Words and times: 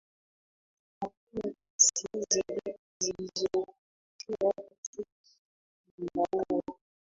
hakuna 1.01 1.53
kesi 1.77 2.09
zilizoripotiwa 3.03 4.53
katika 4.55 5.05
mkataba 5.97 6.23
huo 6.47 6.79